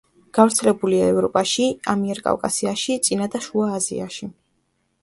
[0.35, 4.35] გავრცელებულია ევროპაში, ამიერკავკასიაში, წინა და შუა აზიაში.